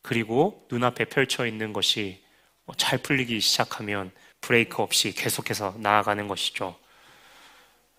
[0.00, 2.24] 그리고 눈앞에 펼쳐 있는 것이
[2.64, 4.10] 뭐잘 풀리기 시작하면
[4.42, 6.76] 브레이크 없이 계속해서 나아가는 것이죠.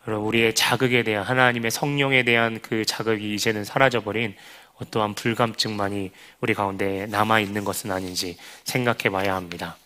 [0.06, 4.36] 여러분, 우리의 자극에 대한 하나님의 성령에 대한 그 자극이 이제는 사라져버린
[4.76, 9.78] 어떠한 불감증만이 우리 가운데 남아 있는 것은 아닌지 생각해 봐야 합니다.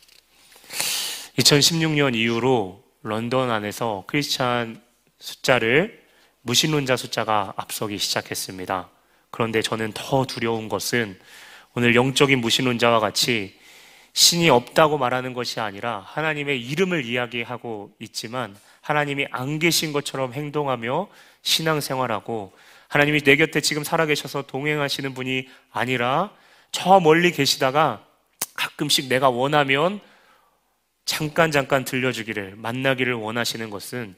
[1.37, 4.81] 2016년 이후로 런던 안에서 크리스찬
[5.19, 6.03] 숫자를
[6.41, 8.89] 무신론자 숫자가 앞서기 시작했습니다.
[9.29, 11.19] 그런데 저는 더 두려운 것은
[11.75, 13.59] 오늘 영적인 무신론자와 같이
[14.17, 21.07] 신이 없다고 말하는 것이 아니라 하나님의 이름을 이야기하고 있지만 하나님이 안 계신 것처럼 행동하며
[21.43, 22.51] 신앙생활하고
[22.87, 26.31] 하나님이 내 곁에 지금 살아계셔서 동행하시는 분이 아니라
[26.71, 28.03] 저 멀리 계시다가
[28.55, 29.99] 가끔씩 내가 원하면
[31.05, 34.15] 잠깐 잠깐 들려주기를 만나기를 원하시는 것은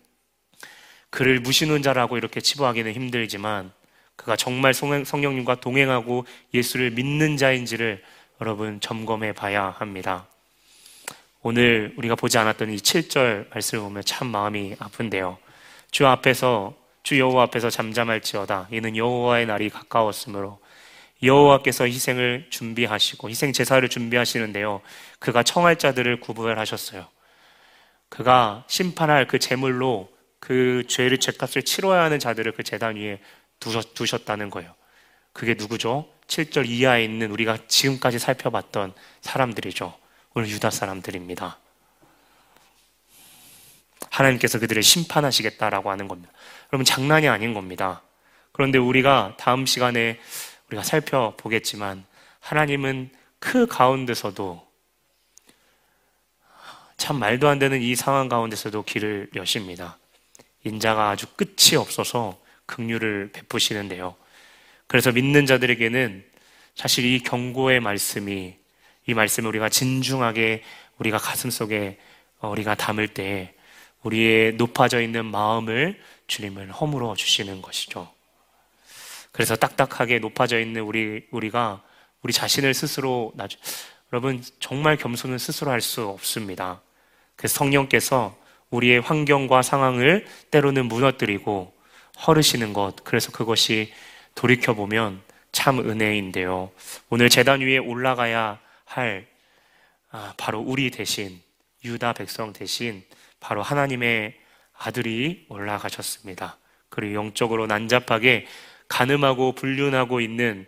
[1.09, 3.73] 그를 무시는 자라고 이렇게 치부하기는 힘들지만
[4.15, 8.01] 그가 정말 성령님과 동행하고 예수를 믿는 자인지를
[8.41, 10.25] 여러분 점검해 봐야 합니다.
[11.41, 15.37] 오늘 우리가 보지 않았던 이 7절 말씀을 보면 참 마음이 아픈데요.
[15.91, 16.73] 주 앞에서
[17.03, 20.59] 주 여호와 앞에서 잠잠할지어다 이는 여호와의 날이 가까웠으므로
[21.21, 24.81] 여호와께서 희생을 준비하시고 희생 제사를 준비하시는데요.
[25.19, 27.07] 그가 청할 자들을 구별하셨어요.
[28.07, 33.19] 그가 심판할 그 제물로 그 죄를 죄값을 치러야 하는 자들을 그 재단 위에
[33.59, 34.73] 두셨 다는 거예요.
[35.33, 36.07] 그게 누구죠?
[36.29, 39.93] 7절 이하에 있는 우리가 지금까지 살펴봤던 사람들이죠.
[40.35, 41.57] 오늘 유다 사람들입니다.
[44.09, 46.31] 하나님께서 그들을 심판하시겠다라고 하는 겁니다.
[46.71, 48.01] 여러분 장난이 아닌 겁니다.
[48.51, 50.19] 그런데 우리가 다음 시간에
[50.67, 52.05] 우리가 살펴보겠지만
[52.39, 54.67] 하나님은 그 가운데서도
[56.97, 59.97] 참 말도 안 되는 이 상황 가운데서도 길을 여십니다.
[60.63, 64.15] 인자가 아주 끝이 없어서 긍휼을 베푸시는데요.
[64.89, 66.25] 그래서 믿는 자들에게는
[66.73, 68.55] 사실 이 경고의 말씀이
[69.05, 70.63] 이 말씀을 우리가 진중하게
[70.97, 71.99] 우리가 가슴 속에
[72.41, 73.53] 우리가 담을 때
[74.01, 78.11] 우리의 높아져 있는 마음을 주님을 허물어 주시는 것이죠.
[79.31, 81.83] 그래서 딱딱하게 높아져 있는 우리 우리가
[82.23, 83.57] 우리 자신을 스스로 나주
[84.11, 86.81] 여러분 정말 겸손은 스스로 할 수 없습니다.
[87.35, 88.35] 그래서 성령께서
[88.71, 91.75] 우리의 환경과 상황을 때로는 무너뜨리고
[92.25, 93.93] 허르시는 것 그래서 그것이
[94.35, 96.71] 돌이켜 보면 참 은혜인데요.
[97.09, 99.27] 오늘 재단 위에 올라가야 할
[100.11, 101.41] 아, 바로 우리 대신
[101.83, 103.03] 유다 백성 대신
[103.39, 104.35] 바로 하나님의
[104.77, 106.57] 아들이 올라가셨습니다.
[106.89, 108.47] 그리고 영적으로 난잡하게
[108.87, 110.65] 가늠하고 불륜하고 있는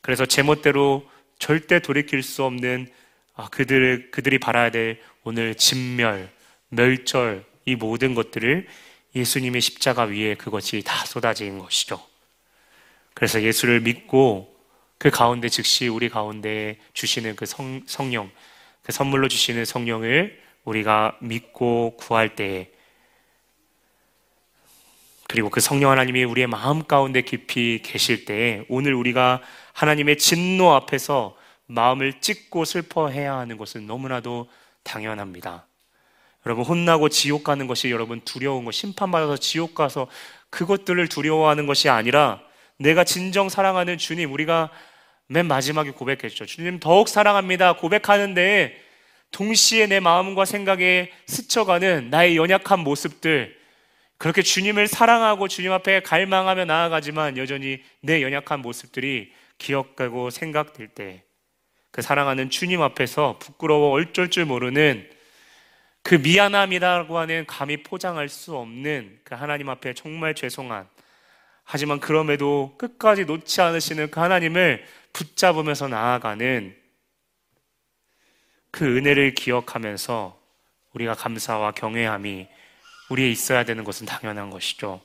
[0.00, 2.88] 그래서 제멋대로 절대 돌이킬 수 없는
[3.34, 6.30] 아, 그들 그들이 바라야 될 오늘 진멸,
[6.68, 8.66] 멸절 이 모든 것들을
[9.14, 12.09] 예수님의 십자가 위에 그것이 다 쏟아진 것이죠.
[13.20, 14.50] 그래서 예수를 믿고
[14.96, 18.30] 그 가운데 즉시 우리 가운데 주시는 그 성, 성령,
[18.82, 22.70] 그 선물로 주시는 성령을 우리가 믿고 구할 때에
[25.28, 29.42] 그리고 그 성령 하나님이 우리의 마음 가운데 깊이 계실 때에 오늘 우리가
[29.74, 34.48] 하나님의 진노 앞에서 마음을 찢고 슬퍼해야 하는 것은 너무나도
[34.82, 35.66] 당연합니다.
[36.46, 40.06] 여러분 혼나고 지옥 가는 것이 여러분 두려운 것, 심판받아서 지옥 가서
[40.48, 42.40] 그것들을 두려워하는 것이 아니라
[42.80, 44.70] 내가 진정 사랑하는 주님, 우리가
[45.26, 46.46] 맨 마지막에 고백했죠.
[46.46, 47.74] 주님 더욱 사랑합니다.
[47.74, 48.74] 고백하는데
[49.30, 53.54] 동시에 내 마음과 생각에 스쳐가는 나의 연약한 모습들,
[54.16, 61.22] 그렇게 주님을 사랑하고 주님 앞에 갈망하며 나아가지만 여전히 내 연약한 모습들이 기억되고 생각될 때,
[61.90, 65.08] 그 사랑하는 주님 앞에서 부끄러워 얼쩔 줄 모르는
[66.02, 70.88] 그 미안함이라고 하는 감히 포장할 수 없는 그 하나님 앞에 정말 죄송한
[71.72, 76.76] 하지만 그럼에도 끝까지 놓지 않으시는 그 하나님을 붙잡으면서 나아가는
[78.72, 80.36] 그 은혜를 기억하면서
[80.94, 82.48] 우리가 감사와 경외함이
[83.10, 85.00] 우리에 있어야 되는 것은 당연한 것이죠.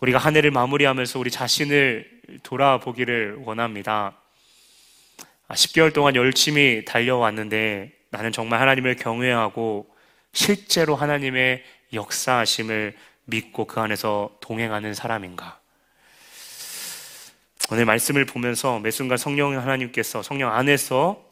[0.00, 4.18] 우리가 한 해를 마무리하면서 우리 자신을 돌아보기를 원합니다.
[5.48, 9.88] 10개월 아, 동안 열심히 달려왔는데 나는 정말 하나님을 경외하고
[10.34, 11.64] 실제로 하나님의
[11.94, 12.94] 역사하심을
[13.24, 15.60] 믿고 그 안에서 동행하는 사람인가?
[17.70, 21.24] 오늘 말씀을 보면서 매 순간 성령 하나님께서 성령 안에서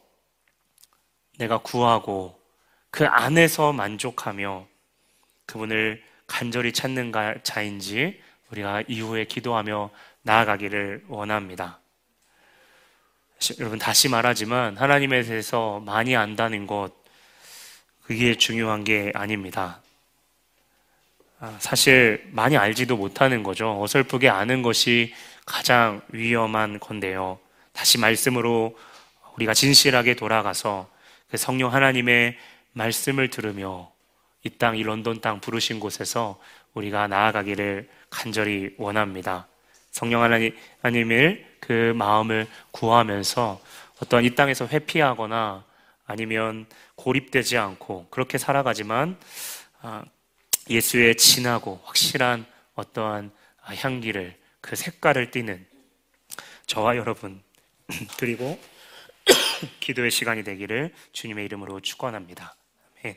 [1.39, 2.41] 내가 구하고
[2.91, 4.67] 그 안에서 만족하며
[5.47, 7.13] 그분을 간절히 찾는
[7.43, 8.21] 자인지
[8.51, 9.91] 우리가 이후에 기도하며
[10.23, 11.81] 나아가기를 원합니다.
[13.59, 16.93] 여러분 다시 말하지만 하나님에 대해서 많이 안다는 것
[18.03, 19.82] 그게 중요한 게 아닙니다.
[21.45, 23.83] 아, 사실 많이 알지도 못하는 거죠.
[23.83, 25.13] 어설프게 아는 것이
[25.45, 27.41] 가장 위험한 건데요.
[27.73, 28.79] 다시 말씀으로
[29.35, 30.89] 우리가 진실하게 돌아가서
[31.29, 32.39] 그 성령 하나님의
[32.75, 33.91] 말씀을 들으며
[34.45, 36.39] 이 땅, 이 런던 땅 부르신 곳에서
[36.75, 39.49] 우리가 나아가기를 간절히 원합니다.
[39.91, 43.61] 성령 하나님을 그 마음을 구하면서
[44.01, 45.65] 어떠한 이 땅에서 회피하거나
[46.07, 49.17] 아니면 고립되지 않고 그렇게 살아가지만
[49.81, 50.05] 아,
[50.71, 55.67] 예수의 진하고 확실한 어떠한 향기를 그 색깔을 띠는
[56.67, 57.43] 저와 여러분
[58.19, 58.59] 그리고
[59.81, 62.55] 기도의 시간이 되기를 주님의 이름으로 축원합니다.
[63.01, 63.17] 아멘.